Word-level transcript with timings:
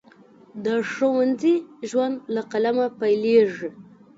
د 0.65 0.67
ښوونځي 0.91 1.55
ژوند 1.89 2.15
له 2.33 2.41
قلمه 2.51 2.87
پیلیږي. 2.99 3.69